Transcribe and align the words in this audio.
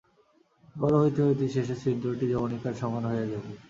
বড় 0.75 0.95
হইতে 1.01 1.19
হইতে 1.25 1.45
শেষে 1.55 1.75
ছিদ্রটি 1.81 2.25
যবনিকার 2.33 2.73
সমান 2.81 3.03
হইয়া 3.09 3.25
যাইবে। 3.31 3.51